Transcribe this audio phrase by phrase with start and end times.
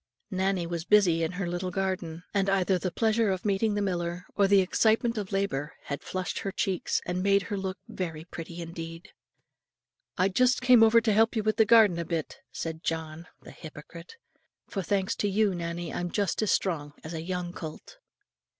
[0.31, 4.25] Nannie was busy in her little garden; and either the pleasure of meeting the miller,
[4.35, 8.63] or the excitement of labour had flushed her cheeks, and made her look very pretty
[8.63, 9.09] indeed.
[10.17, 13.51] "I just came over to help you with the garden a bit," said John, the
[13.51, 14.15] hypocrite!
[14.67, 17.99] "for thanks to you, Nannie, I'm just as strong as a young colt."